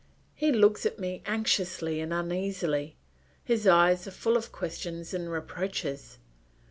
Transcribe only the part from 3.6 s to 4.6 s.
eyes are full of